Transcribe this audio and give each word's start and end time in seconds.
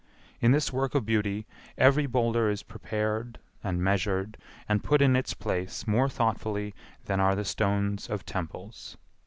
In 0.39 0.51
this 0.51 0.73
work 0.73 0.95
of 0.95 1.05
beauty, 1.05 1.45
every 1.77 2.07
boulder 2.07 2.49
is 2.49 2.63
prepared 2.63 3.37
and 3.63 3.83
measured 3.83 4.35
and 4.67 4.83
put 4.83 4.99
in 4.99 5.15
its 5.15 5.35
place 5.35 5.85
more 5.85 6.09
thoughtfully 6.09 6.73
than 7.05 7.19
are 7.19 7.35
the 7.35 7.45
stones 7.45 8.09
of 8.09 8.25
temples. 8.25 8.97